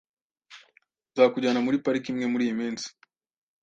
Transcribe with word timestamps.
Nzakujyana 1.11 1.59
muri 1.65 1.81
pariki 1.85 2.07
imwe 2.11 2.25
muriyi 2.31 2.53
minsi 2.59 2.87